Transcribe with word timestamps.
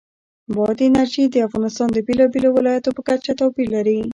بادي 0.55 0.85
انرژي 0.89 1.23
د 1.29 1.35
افغانستان 1.47 1.87
د 1.93 1.97
بېلابېلو 2.07 2.49
ولایاتو 2.53 2.95
په 2.97 3.01
کچه 3.09 3.31
توپیر 3.41 3.67
لري. 3.75 3.99